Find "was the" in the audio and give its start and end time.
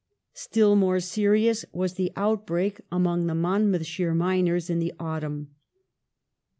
1.73-2.11